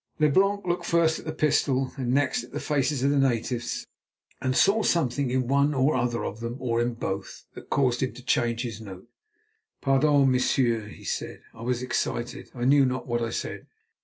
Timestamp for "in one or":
5.29-5.93